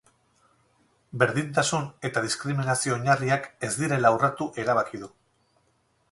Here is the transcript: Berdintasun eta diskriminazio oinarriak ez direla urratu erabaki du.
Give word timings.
Berdintasun 1.23 1.83
eta 2.09 2.23
diskriminazio 2.27 2.95
oinarriak 2.95 3.45
ez 3.67 3.69
direla 3.83 4.13
urratu 4.17 4.47
erabaki 4.63 5.03
du. 5.03 5.11